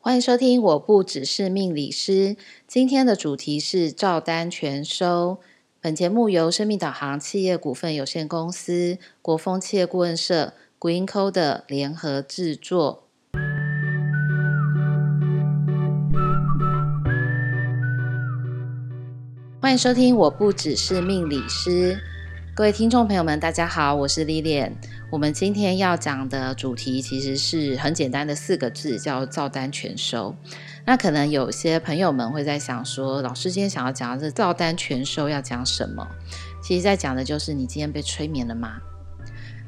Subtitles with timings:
[0.00, 2.36] 欢迎收听，我不只是命理师。
[2.68, 5.38] 今天的主题是照单全收。
[5.80, 13.08] 本节目由生命导航企业股份有限公司、国风企业顾问社、Green Code 联合制作。
[19.60, 21.98] 欢迎收听，我不只是命理师。
[22.58, 24.68] 各位听众朋友们，大家好，我是 Lily。
[25.12, 30.34] 我们今天要讲的主题其实是很简单的四个字，叫照单全收。
[30.84, 36.04] 那可能有些朋友们会在想说，老师今天想要讲的是照单全收要讲什么？
[36.60, 38.80] 其实在讲的就是你今天被催眠了吗？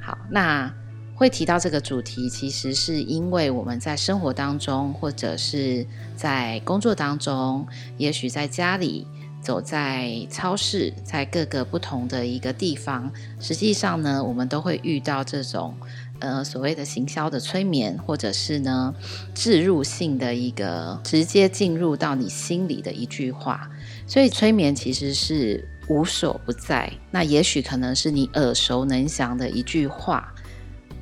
[0.02, 0.74] 好，那
[1.14, 5.86] 会提到这个主题，其实是因为我们在生活当中，或者是
[6.16, 9.06] 在工作当中，也许在家里。
[9.42, 15.74] 走在超市，在各个不同的一个地方，实际上呢，我们都会遇到这种
[16.18, 18.94] 呃所谓的行销的催眠，或者是呢
[19.34, 23.70] 置入性的一个直接进入到你心里的一句话。
[24.06, 26.92] 所以催眠其实是无所不在。
[27.10, 30.32] 那也许可能是你耳熟能详的一句话，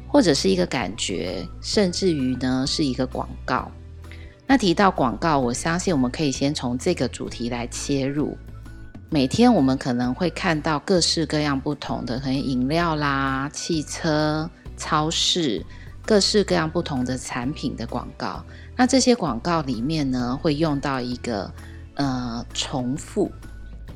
[0.07, 3.71] 或者是一个感觉，甚至于呢是一个广告。
[4.51, 8.35] 那提到广告，我相信我们可以先从这个主题来切入。
[9.11, 15.63] 每天我们可能会看到各式各样不同的，可能饮料啦、汽车、超市，
[16.03, 18.43] 各式各样不同的产品的广告。
[18.75, 21.53] 那这些广告里面呢，会用到一个
[21.97, 23.31] 呃重复，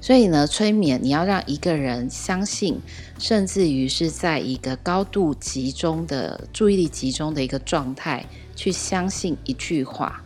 [0.03, 2.79] 所以呢，催眠你要让一个人相信，
[3.19, 10.23] 甚至于是在一个高度集中的注意力集中的一个状态，去相信一句话。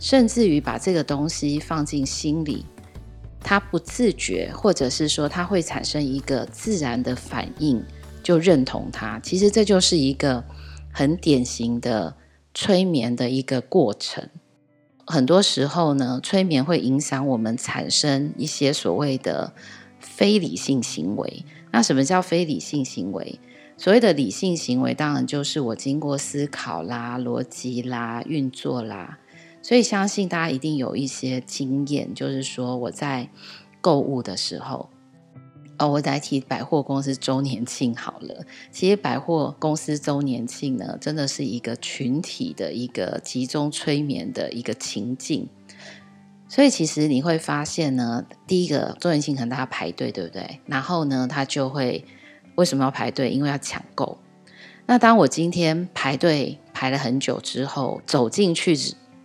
[0.00, 2.64] 甚至于把这个东西放进心里，
[3.38, 7.84] 他不自觉，或者是说他会产生一个自然的反应，
[8.22, 9.20] 就认同他。
[9.20, 10.42] 其实这就是一个
[10.90, 12.16] 很典型的
[12.54, 14.28] 催眠的一个过程。
[15.06, 19.52] 很多时候呢，催眠会影响我们产生一些所谓的
[19.98, 21.44] 非理性行为。
[21.72, 23.38] 那什么叫非理性行为？
[23.76, 29.18] 所谓的理性行为，当然就是我经过思考啦、逻辑啦、运作啦。
[29.70, 33.30] 所以相信大家一定有一些经验，就是说我在
[33.80, 34.90] 购物的时候，
[35.78, 38.44] 哦，我在提百货公司周年庆好了。
[38.72, 45.48] 其实百货公司周年庆呢，真的是一个群体的一个集中催眠的一个情境。
[46.48, 50.58] 所以其实你会发现呢，第一个周年庆可能大家排队，对不对？
[50.66, 52.04] 然后呢，他就会
[52.56, 53.30] 为什么要排队？
[53.30, 54.18] 因为要抢购。
[54.86, 58.76] 那当我今天排队排了很久之后，走进去。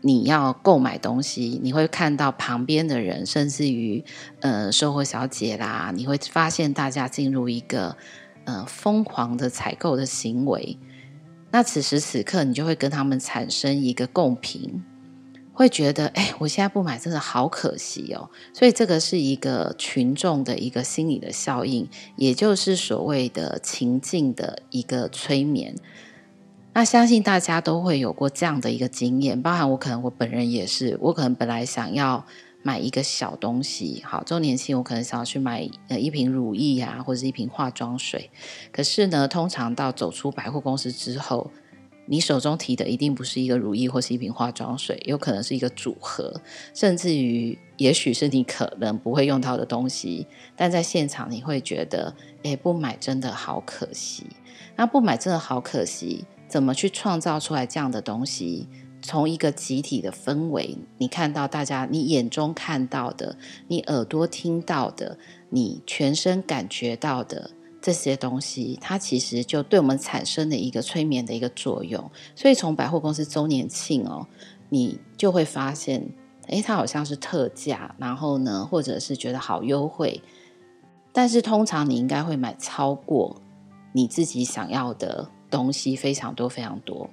[0.05, 4.05] 你要购买东西，你会看到旁边的人，甚至于
[4.39, 7.97] 呃售货小姐啦，你会发现大家进入一个
[8.43, 10.77] 呃疯狂的采购的行为。
[11.49, 14.83] 那此时此刻，你就会跟他们产生一个共频，
[15.51, 18.29] 会觉得哎，我现在不买真的好可惜哦。
[18.53, 25.75] 所以这个是一个群众的一个心理的效应，也就是所谓的情境的一个催眠。
[26.77, 32.25] 那相信大家都会有过这样的一个经验，包含我可能我本人也是，我可能本来想要
[32.63, 38.29] 买一个小东西，好，周年庆我可能想要去买呃一瓶乳液啊，或者是一瓶化妆水，
[38.73, 41.49] 可是呢，通常到走出百货公司之后，
[42.07, 46.41] 你手中提的一定不是一个乳液或是一瓶化妆水，有可能是一个组合，
[46.73, 52.13] 甚至于也许是你可能不会用到的东西，但在现场你会觉得，
[52.43, 54.25] 诶，不买真的好可惜，
[54.75, 56.25] 那不买真的好可惜。
[56.47, 58.67] 怎么去创造出来这样的东西？
[59.01, 65.19] 从一个集体的氛围，你看到大家，你眼中看到的，你耳朵听到的，
[65.51, 72.09] 你全身感觉到的这些东西，它其实就对我们产生了一个催眠的一个作用。
[72.35, 74.25] 所以从百货公司周年庆哦，
[74.69, 76.09] 你就会发现，
[76.47, 80.19] 诶，它好像是特价，然后呢，或者是觉得好优惠，
[81.13, 83.39] 但是通常你应该会买超过
[83.93, 85.29] 你自己想要的。
[85.55, 87.09] 东西非常多，非常多。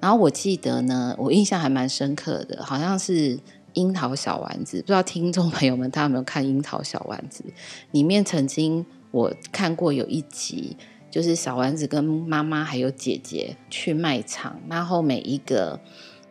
[0.00, 3.38] 然后我记得呢，我印象还蛮深刻的，好像是
[3.74, 4.80] 樱桃小丸子。
[4.80, 7.44] 不知道听众朋友们他有没有看樱桃小丸子？
[7.90, 10.76] 里面曾经我看过有一集，
[11.10, 15.78] 就是小丸子跟妈妈还有姐姐去卖场，然后每一个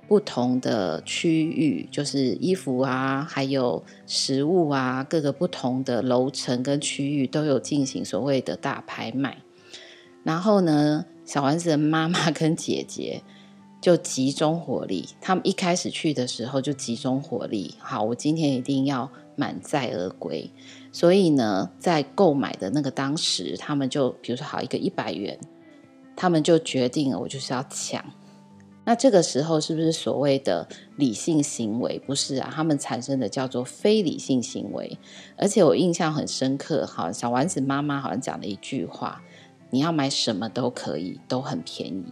[0.08, 9.38] 不同的区域，就是衣服啊，还有食物啊，各个不同的楼层跟区域都有进行所谓的大拍卖。
[10.24, 13.24] 然后呢，小丸子的妈妈跟姐姐
[13.82, 17.76] 就集中火力，他们一开始去的时候就集中火力。
[17.80, 20.52] 好，我今天一定要满载而归。
[20.92, 25.40] 所以呢，在购买的那个当时，他们就比如说好一个一百元，
[26.16, 28.04] 他们就决定了我就是要抢。
[28.86, 32.00] 那这个时候是不是所谓的理性行为？
[32.00, 34.98] 不是啊，他们产生的叫做非理性行为。
[35.38, 39.22] 而且我印象很深刻，好，小丸子妈妈好像讲了一句话：
[39.70, 42.06] 你要买什么都可以，都很便宜。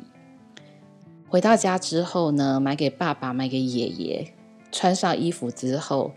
[1.28, 4.34] 回到家之后呢，买给爸爸，买给爷爷，
[4.72, 6.12] 穿上衣服之后，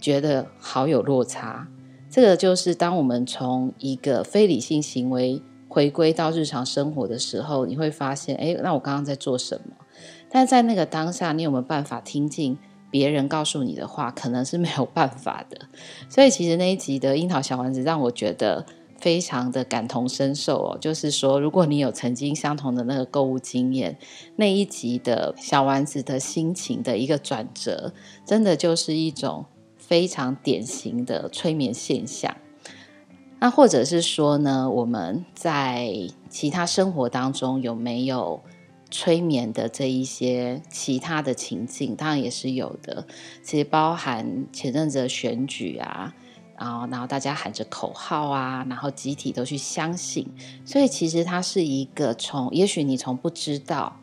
[0.00, 1.68] 觉得好有落差。
[2.10, 9.76] 这个就是当我们从一个非理性行为回归到日常生活的时候，你会发现，哎，那我刚刚在做什么？
[10.30, 12.58] 但在那个当下，你有没有办法听进
[12.90, 14.10] 别人告诉你的话？
[14.10, 15.60] 可能是没有办法的。
[16.08, 18.64] 所以，其实那一集的樱桃小丸子让我觉得
[18.98, 20.78] 非常的感同身受哦。
[20.80, 23.98] 就是说，如果你有曾经相同的那个购物经验，
[24.36, 27.92] 那一集的小丸子的心情的一个转折，
[28.24, 29.46] 真的就是一种
[29.76, 32.36] 非常典型的催眠现象。
[33.38, 35.92] 那或者是说呢，我们在
[36.28, 38.42] 其他生活当中有没有？
[38.88, 43.04] 催眠的这一些其他的情境，当然也是有的。
[43.42, 46.14] 其实包含前阵子的选举啊，
[46.58, 50.26] 然后然后大家喊着口号啊，然后集体都去相信。
[50.64, 53.96] 所以其实它是一个从，也许你从不知道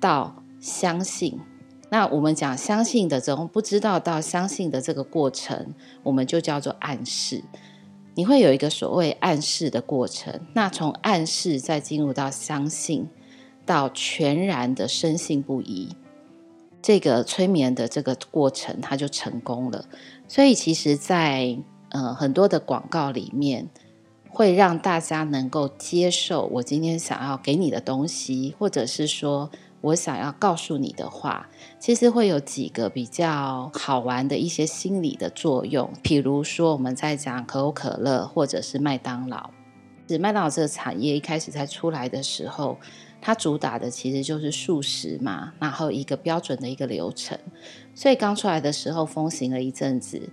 [0.00, 1.38] 到相信。
[1.90, 7.42] 那我们讲相信的从不知道到相信的这个过程，我们就叫做暗示。
[8.14, 10.40] 你会有一个所谓暗示的过程。
[10.54, 13.08] 那从暗示再进入到相信。
[13.64, 15.88] 到全然的深信不疑，
[16.82, 19.84] 这个催眠的这个过程，它就成功了。
[20.26, 21.56] 所以，其实，在
[21.92, 23.70] 呃很多的广告里面，
[24.28, 29.50] 会让大家能够接受我今天想要给你的东西，或者是说
[29.80, 31.48] 我想要告诉你的话，
[31.78, 35.90] 其实会有几个比较好玩的一些心理的作用。
[36.02, 39.50] 比如说，我们在讲可口可乐，或者是麦当劳。
[40.20, 42.76] 麦当劳这个产业一开始在出来的时候。
[43.24, 47.38] 它主打的其实就是素食嘛，然后一个标准的一个流程，
[47.94, 50.28] 所以刚出来的时候风行了一阵子。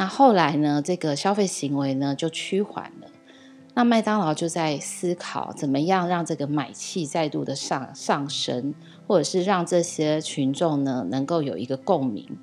[0.00, 3.08] 那后来呢，这个消费行为呢就趋缓了。
[3.74, 8.72] 那麦当劳就在思考怎么样让这个买气再度的上上升，
[9.06, 12.38] 或者是让这些群众呢能够有一个共鸣。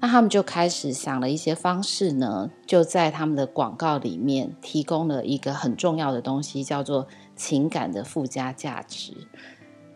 [0.00, 7.06] 那他们就开始想了一些方式呢，就在他们的广告里面提供了一个很重要的东西，叫做。
[7.36, 9.12] 情感的附加价值，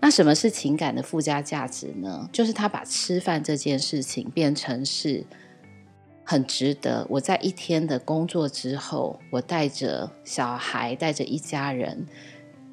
[0.00, 2.28] 那什么是情感的附加价值呢？
[2.30, 5.24] 就是他把吃饭这件事情变成是
[6.24, 7.06] 很值得。
[7.10, 12.06] 我在一天的工作之后，我带着小孩，带着一家人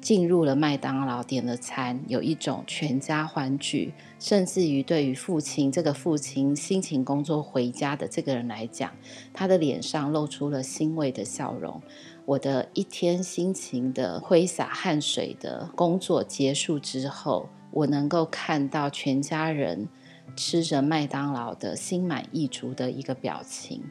[0.00, 3.92] 进入了麦当劳，点了餐，有一种全家欢聚。
[4.20, 8.92] 甚至于对于父亲，这个父亲辛勤工作回家的这个人来讲，
[9.32, 11.80] 他的脸上露出了欣慰的笑容。
[12.24, 19.88] 我的一天辛勤的挥洒汗水的工作结束之后，我能够看到全家人
[20.36, 23.82] 吃着麦当劳的心满意足的一个表情，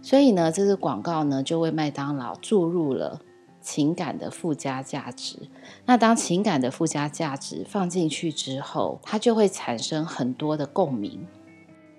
[0.00, 3.20] 所以呢，这个广告呢就为麦当劳注入了
[3.60, 5.36] 情感的附加价值。
[5.86, 11.26] 那当情感的附加价值放进去之后，它就会产生很多的共鸣。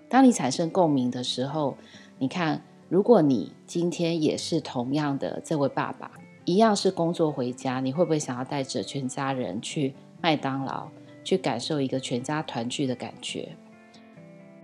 [0.10, 1.78] 当你产生共鸣的时候，
[2.20, 2.64] 你看。
[2.90, 6.12] 如果你今天也是同样的这位爸爸，
[6.46, 10.90] 一样是工作回家，你会不会想要带着全家人去麦当劳，
[11.24, 13.56] 去感受一个全家团聚的感觉？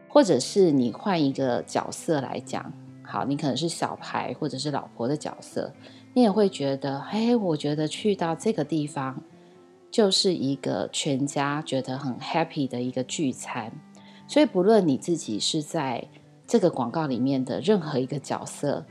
[0.10, 2.74] 或者是你换一个角色来讲，
[3.04, 5.72] 好，你可能是小孩或者是老婆的角色，
[6.14, 9.22] 你也会觉得，嘿，我觉得去到这个地方
[9.92, 13.72] 就是一个全家觉得很 happy 的一个聚餐。
[14.28, 16.08] 所以，不论你自己是在
[16.46, 18.86] 这个广告里面的任何一个角色，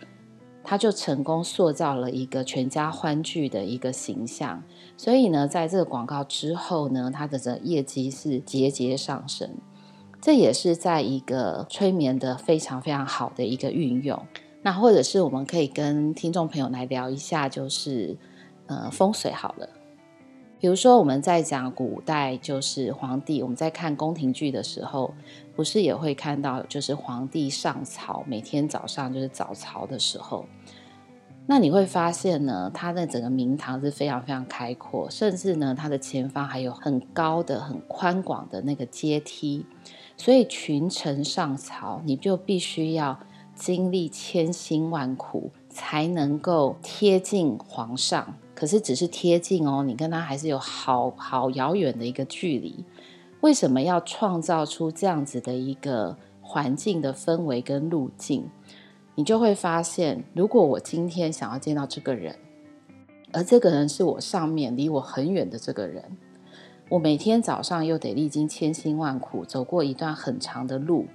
[0.65, 4.63] 他就成功塑造了一个全家欢聚的一个形象。
[4.97, 9.49] 所以呢，在这个广告之后呢，他的这业绩是节节上升。
[10.21, 14.21] 这也是在一个催眠的非常非常好的一个运用。
[14.63, 18.17] 那或者是我们可以跟听众朋友来聊一下，就是
[18.67, 19.69] 呃风水好了。
[20.61, 25.15] 比如说，我们在讲古代，就是皇帝，我们在看宫廷剧的时候，
[25.55, 30.47] 不是也会看到，就是皇帝上朝，每天早上就是早朝的时候，
[31.47, 39.65] 那你会发现呢，他的整个明堂是非常非常开阔，甚至呢，他的前方还有很高的、很宽广的那个阶梯，
[40.19, 43.19] 所以群臣上朝，你就必须要
[43.55, 48.35] 经历千辛万苦，才能够贴近皇上。
[48.55, 52.85] 可是只是贴近哦，你跟他还是有好好遥远的一个距离。
[53.41, 58.51] 为什么要创造出这样子的一个环境的氛围跟路径？
[59.15, 62.35] 你就会发现，如果我今天想要见到这个人，
[63.33, 66.05] 而这个人是我上面离我很远的这个人，
[66.91, 71.07] 我每天早上又得历经千辛万苦，走过一段很长的路，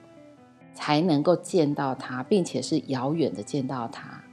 [0.76, 4.24] 才能够见到他，并且是遥远的见到他。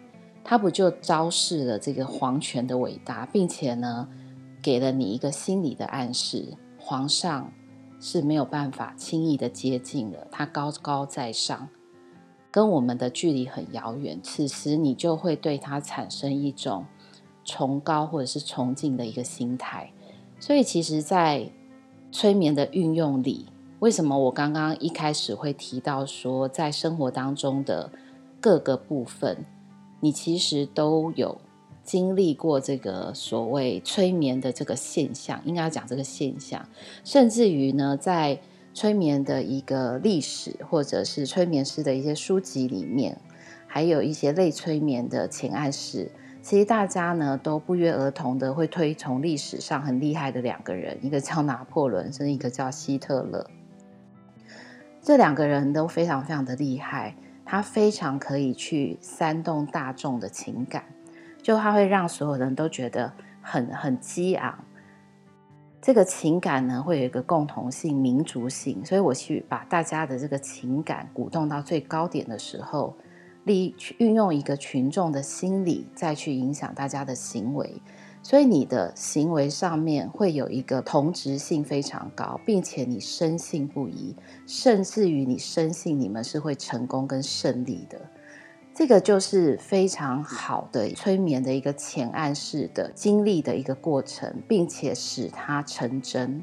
[0.44, 4.06] 他不就昭示了这个皇权的伟大，并且呢，
[4.60, 7.50] 给了你一个心理的暗示：皇上
[7.98, 11.68] 是没有办法轻易的接近的，他高高在上，
[12.50, 14.20] 跟我们的距离很遥远。
[14.22, 16.84] 此时你就会对他产生一种
[17.44, 19.90] 崇高或者是崇敬的一个心态。
[20.40, 21.50] 所以，其实，在
[22.10, 23.46] 催眠的运用里，
[23.78, 27.92] 为什么我刚刚一开始会提到说，在生活当中的
[28.40, 29.44] 各个部分，
[30.00, 31.38] 你其实都有
[31.84, 36.66] 经历过这个所谓催眠的这个现象，应该要讲这个现象，
[37.04, 38.40] 甚至于呢，在
[38.72, 43.20] 催眠的一个历史，或者是催眠师的一些书籍里面，
[43.66, 46.10] 还有一些类催眠的潜暗示。
[46.42, 53.46] 其实大家呢都不约而同的会推崇历史上很厉害的两个人，一个叫拿破仑，甚至一个叫希特勒。
[55.02, 60.84] 这两个人都非常非常的厉害，他非常可以去煽动大众的情感，
[61.42, 64.58] 就他会让所有人都觉得很很激昂。
[65.82, 72.96] 这个情感呢会有一个共同性、民族性，所以我去把大家的这个情感鼓动到最高点的时候。
[73.50, 77.82] 利去运用一个群众的心理，再去影响大家的行为，
[78.22, 84.14] 所以你的行为上面会有一个同质性非常高，并且你深信不疑，
[84.46, 88.00] 甚至于你深信你们是会成功跟胜利的。
[88.72, 96.42] 这个就是非常好的催眠的一个潜暗示的经历的一个过程，并且使它成真。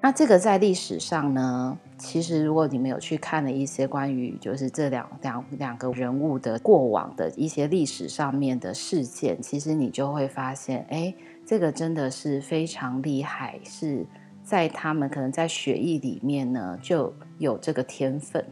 [0.00, 11.12] 那这个在历史上呢，其实如果你们有去看了一些关于就是这两两两个人物的过往的一些历史上面的事件，其实你就会发现，哎，
[11.46, 14.06] 这个真的是非常厉害，是
[14.42, 18.44] 在他们可能在血液里面呢就有这个天分。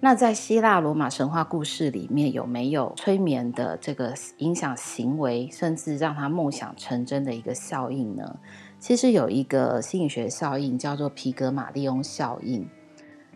[0.00, 8.40] 那在希腊罗马神话故事里面有没有催眠的这个影响行为，甚至让他梦想成真的一个效应呢？
[8.82, 12.68] 其实有一个心理学效应叫做皮格马利翁效应。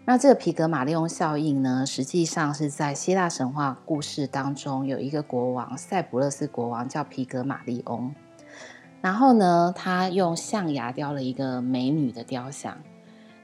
[0.05, 8.13] 那这个皮格马利翁效应呢，实际上是在希腊神话故事当中有一个国王塞浦路斯国王叫皮格马利翁。
[9.01, 12.77] 然后呢，他用象牙雕了一个美女的雕像。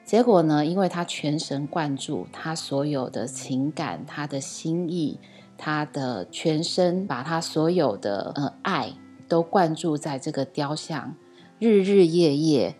[0.04, 5.20] 结果呢，因为他全神贯注，他所有的情感、他的心意、
[5.56, 8.92] 他的全身，把他所有的呃爱
[9.28, 11.14] 都灌注在这个雕像。
[11.62, 12.74] 日日夜夜，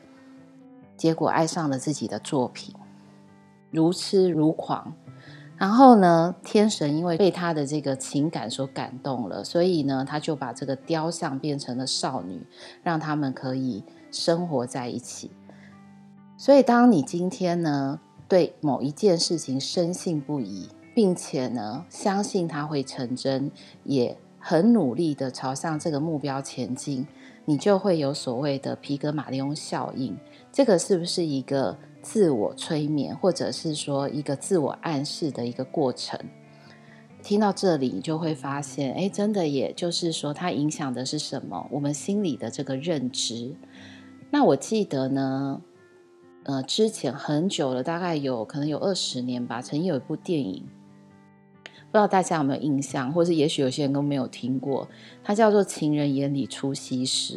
[0.97, 2.75] 结果爱上了自己的作品，
[3.71, 4.93] 如痴如狂。
[5.57, 12.45] 然后呢，天神因为被他的这个情感所感动了，所以呢，他就把这个雕像变成了少女，
[12.83, 15.31] 让他们可以生活在一起。
[16.37, 23.49] 所以，当你今天呢，对某一件事情深信不疑，并且呢，相信它会成真，
[23.85, 27.07] 也很努力的朝向这个目标前进。
[27.45, 30.17] 你就会有所谓的皮格马利翁效应，
[30.53, 36.19] 这个是不是一个自我催眠，或者是说一个自我暗示的一个过程？
[37.23, 41.69] 听到这里，你就会发现，哎，真的，也就是说，它影响的是什么？
[41.71, 43.55] 我们心里的这个认知。
[44.31, 45.63] 那我记得呢，
[46.45, 50.65] 呃，之前很久了，大概有可能有二十年吧，曾经有一部电影。
[51.93, 54.89] 不知道大家有没有印象，或是也许有些人都没有听过，
[55.23, 57.35] 它叫做《情人眼里出西施》。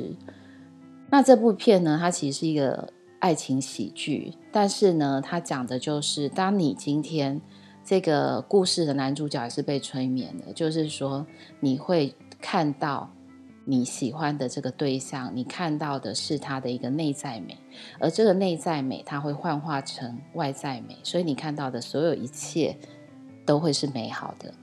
[1.09, 2.87] 那这部片呢，它其实是一个
[3.19, 7.41] 爱情喜剧，但是呢，它讲的就是，当你今天
[7.83, 11.27] 这个故事的男主角也是被催眠的，就是说
[11.59, 13.11] 你会看到
[13.65, 17.57] 你喜欢的这个对象，你看到的是他的一个内在美，
[17.99, 22.77] 而这个内在美，它会幻化成外在美，所以你看到的所有一切。
[23.45, 24.53] 都会是美好的，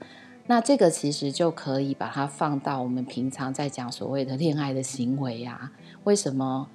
[0.47, 5.71] 那这个其实就可以把它放到我们平常在讲所谓的恋爱的行为啊。
[6.05, 6.69] 为什么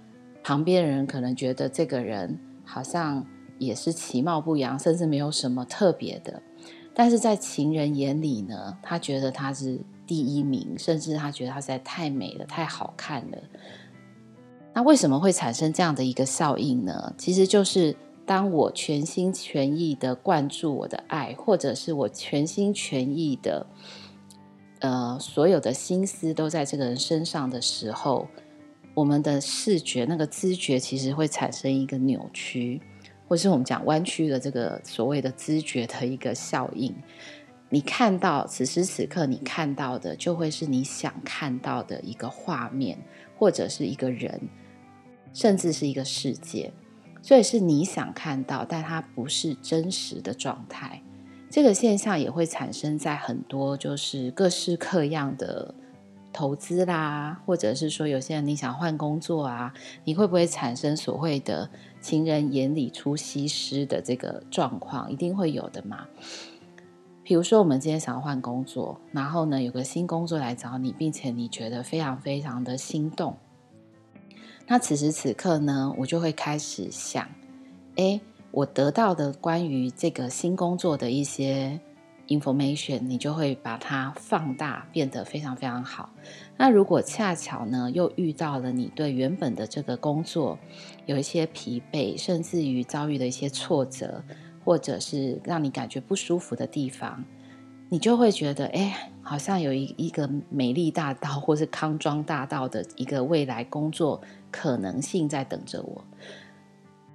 [0.43, 3.25] 旁边人可能觉得这个人好像
[3.59, 6.41] 也是其貌不扬，甚至没有什么特别的，
[6.93, 13.37] 但是在情人眼里呢，他觉得他是第一名，甚至他觉得他实在太美了，太好看了。
[14.73, 17.13] 那为什么会产生这样的一个效应呢？
[17.17, 17.95] 其实就是。
[18.27, 23.65] 当我全心全意的灌注我的爱，或者是我全心全意的，
[24.81, 28.27] 呃，所有的心思都在这个人身上的时候，
[28.93, 32.81] 我们的视觉那个知觉其实会产生一个扭曲，
[33.29, 36.93] 或是我们讲弯曲的这个所谓的知觉的一个效应。
[37.69, 42.99] 你看到此时此刻你看到的，就会是你想看到的一个画面，
[43.37, 44.39] 或者是一个人。
[45.33, 46.71] 甚至是一个世界。
[47.27, 51.01] 所以是你想看到，但它不是真实的状态。
[51.49, 55.75] 这个现象也会产生在很多就是各式各样的
[56.31, 59.73] 投资啦，或者是说有些人你想换工作啊，
[60.05, 61.69] 你会不会产生所谓的
[61.99, 65.11] “情人眼里出西施”的这个状况？
[65.11, 66.07] 一定会有的嘛。
[67.23, 73.35] 比如说，我们今天想要换工作，然后呢，有个新工作来找你，并且你觉得非常非常的心动。
[74.69, 77.25] 那此时此刻呢，我就会开始想，
[77.95, 78.19] 诶，
[78.51, 81.79] 我得到的关于这个新工作的一些
[82.27, 86.09] information，你就会把它放大，变得非常非常好。
[86.57, 90.59] 那如果恰巧呢，又遇到了你对原本的这个工作
[91.05, 94.21] 有一些疲惫，甚至于遭遇的一些挫折，
[94.65, 97.23] 或者是让你感觉不舒服的地方，
[97.89, 106.03] 你就会觉得，哎，好像有一一个美丽大道，或是康庄大道的一个未来工作可能性在等着我。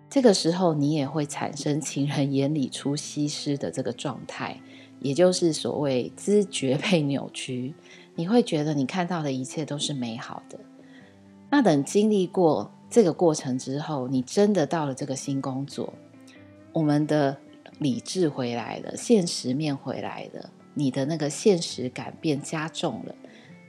[0.08, 4.60] 这个时候，你也会产生情人眼里出西施的这个状态，
[5.00, 7.74] 也就是所谓知觉被扭曲。
[8.14, 10.58] 你会觉得你看到的一切都是美好的。
[11.50, 15.92] 那等经历过这个过程之后，你真的到了这个新工作，
[16.72, 17.36] 我们的
[17.78, 23.14] 理智回来了，现实面回来了，你的那个现实感变加重了，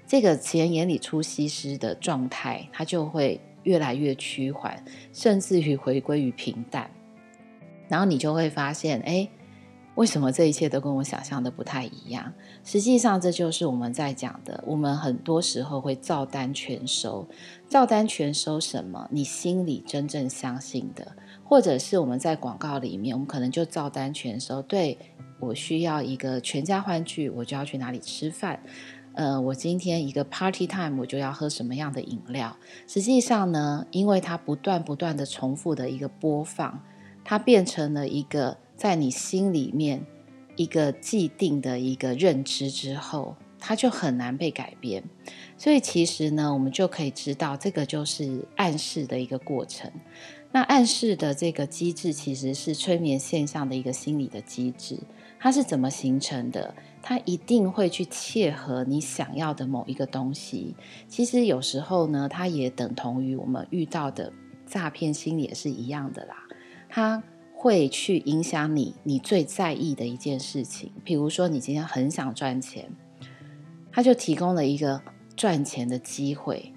[0.07, 3.39] 这个情人眼里出西施的状态，它就会。
[3.63, 4.83] 越来越趋缓，
[5.13, 6.91] 甚至于回归于平淡，
[7.88, 9.25] 然后你就会发现，哎，
[9.95, 12.33] 为什么这一切都跟我想象的不太一样？
[12.65, 14.62] 实际上，这就是我们在讲的。
[14.67, 17.25] 我们很多时候会照单全收，
[17.69, 19.07] 照单全收什么？
[19.10, 24.62] 你心里真正相信的，或者是我们在广告里面，我们可能就照单全收。
[24.62, 24.98] 对，
[25.43, 28.62] 我需要一个全家欢聚，我就要去哪里吃饭。
[29.15, 32.57] 呃，我今天一个 party time，我就要喝什么样的饮料？
[32.88, 36.83] 实际上呢，因为它不断不断的重复的一个播放，
[37.23, 40.03] 它变成了一个在你心里面
[40.55, 45.03] 一个既定的一个认知之后，它就很难被改变。
[45.57, 49.91] 所以其实呢，我们就可以知道，这个就是暗示的一个过程。
[50.51, 55.00] 那暗示的这个机制，其实是催眠现象的一个心理的机制。
[55.44, 56.74] 它是怎么形成的？
[57.01, 60.74] 它一定会去切合你想要的某一个东西。
[61.10, 64.32] 其实有时候呢，它也等同于我们遇到的
[64.66, 66.38] 诈骗心理也是一样的啦。
[66.88, 67.22] 它
[67.53, 70.94] 会去影响你，你最在意的一件事情。
[71.03, 72.90] 比如说，你今天很想赚钱，
[73.92, 75.01] 它就提供了一个
[75.36, 76.72] 赚钱的机会。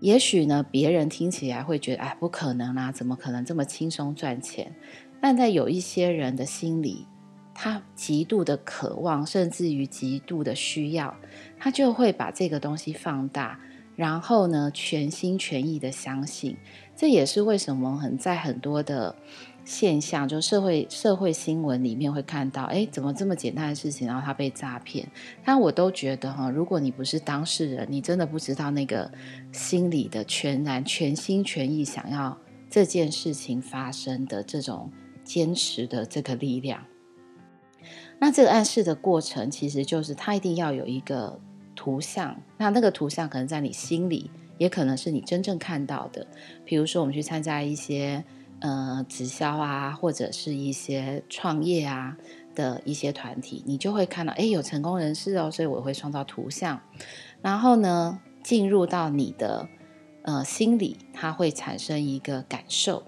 [0.00, 4.74] 也许呢，别人听起来会觉得，哎，不可能啊，怎么可能这么轻松赚钱？
[5.22, 7.06] 但在有一些人的心里，
[7.54, 11.14] 他极度的渴望，甚至于极度的需要，
[11.58, 13.60] 他就会把这个东西放大，
[13.94, 16.56] 然后呢，全心全意的相信。
[16.96, 19.16] 这也是为什么很在很多的
[19.64, 25.08] 现象，就社会社会新闻里面会看到，哎，怎么这么简单的事情，然后他被诈骗？
[25.44, 29.10] 但我都觉得哈，如果你不是当事人，你真的不知道那个
[29.52, 32.36] 心里的全然、全心全意想要
[32.68, 34.92] 这件事情发生的这种
[35.24, 36.84] 坚持的这个力量。
[38.18, 41.38] 那这个暗示的过程，其实就是它一定要有一个
[41.74, 42.40] 图像。
[42.56, 46.26] 那那个图像可能在你心里，也可能是你真正看到的。
[46.64, 48.24] 比如说，我们去参加一些
[48.60, 52.16] 呃直销啊，或者是一些创业啊
[52.54, 56.80] 的一些团体，你就会看到，哎，有成功人士哦，所以我会创造图像。
[57.42, 59.68] 然后呢，进入到你的
[60.22, 63.02] 呃心里，它会产生一个感受。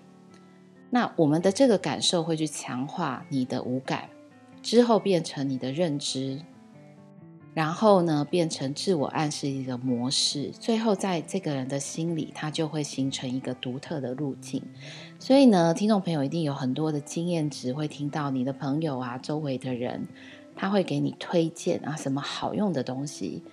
[0.90, 4.10] 那我们的这个感受会去强化你的五感。
[4.66, 6.40] 之后变成你的认知，
[7.54, 14.60] 然后呢，变成自我暗示一个模式，最后在这个人的心里，他就会形成一个独特的路径。
[15.20, 20.08] 所以呢，听众朋友一定有很多的经验值，会听到你的朋友啊，周围的人，
[20.56, 23.44] 他会给你推荐啊什么好用的东西。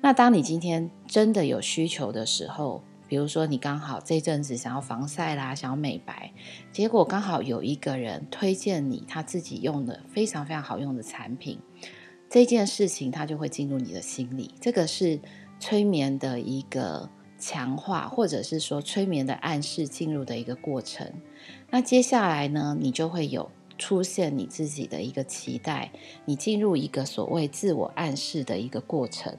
[0.00, 6.32] 那当你今天真的有需求的时候，比如说，你刚好这阵子想要防晒啦，想要美白，
[6.70, 11.58] 结果刚好有一个人推荐你他自己用的非常非常好用的产品，
[12.28, 14.54] 这件事情他就会进入你的心里。
[14.60, 15.18] 这个是
[15.58, 21.12] 催眠的一个强化，或者是说催眠的暗示进入的一个过程。
[21.68, 23.50] 那接下来呢，你就会有。
[23.78, 25.90] 出现你自己的一个期待，
[26.26, 29.34] 你进入一个所谓自我暗示的一个过程，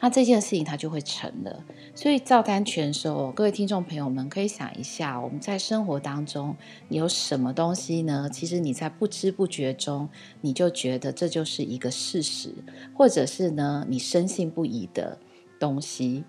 [0.00, 1.64] 那这件事情它就会成了。
[1.94, 6.56] 所以照单全收，各位听众朋友们可以想一下，我们在生活当中
[6.88, 8.28] 有什么东西呢？
[8.32, 10.08] 其实你在不知不觉中，
[10.40, 12.52] 你就觉得这就是一个事实，
[12.94, 15.18] 或者是呢，你深信不疑的
[15.58, 16.24] 东西。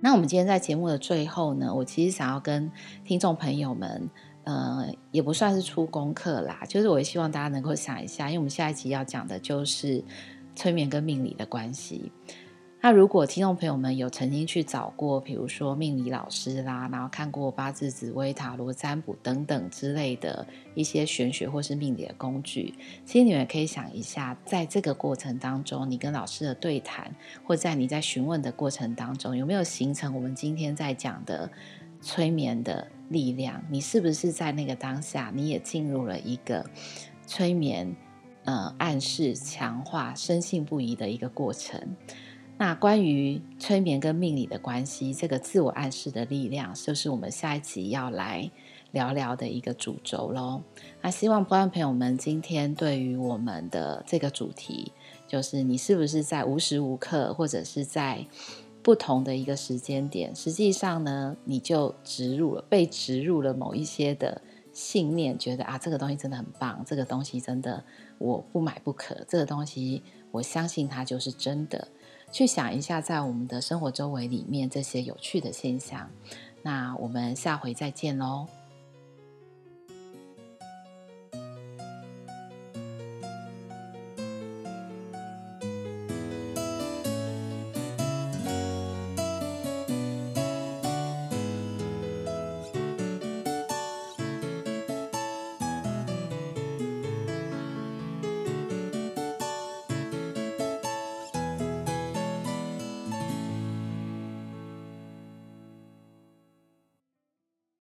[0.00, 2.70] 那我们今天在节目的最后呢，我其实想要跟
[3.04, 4.10] 听众朋友们，
[4.44, 10.04] 呃，也不算是出功课啦，就是我也希望大家能够想一下，因为我们下一集要讲的就是
[10.54, 12.12] 催眠跟命理的关系。
[12.82, 27.12] 那如果听众朋友们有曾经去找过，比如说命理老师啦，然后看过八字、紫微、塔罗、占卜等等之类的一些玄学或是命理的工具，其实你们可以想一下，在这个过程当中，你跟老师的对谈，
[27.44, 31.50] 或在你在询问的过程当中，有没有形成我们今天在讲的
[32.00, 33.60] 催眠的力量？
[33.68, 36.64] 你是不是在那个当下，你也进入了一个
[37.26, 37.96] 催眠、
[38.44, 41.96] 呃，暗示、强化、深信不疑的一个过程？
[42.58, 48.50] 那关于催眠跟命理的关系，这个自我暗示的力量，就是我们下一集要来
[48.92, 50.62] 聊聊的一个主轴喽。
[51.02, 54.90] 那希望观众朋友们今天对于我们的这个主题，
[55.26, 58.26] 就是你是不是在无时无刻，或者是在
[58.82, 64.40] 不同的一个时间点，实际上呢，你就植入了，被植入了某一些的
[64.72, 67.84] 信念，觉得啊，这个东西真的很棒，这个东西真的
[68.16, 71.88] 我不买不可，这个东西我相信它就是真的。
[72.32, 76.10] 去想一下，在我们的生活周围里面这些有趣的现象。
[76.62, 78.46] 那我们下回再见喽。